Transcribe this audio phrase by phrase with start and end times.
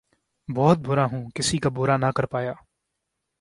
[0.49, 1.23] بہت بُرا ہُوں!
[1.35, 2.53] کسی کا بُرا نہ کر پایا